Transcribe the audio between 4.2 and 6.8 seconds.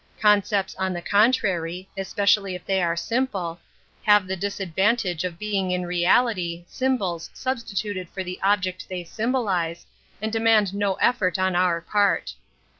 the disadvantage of being in reality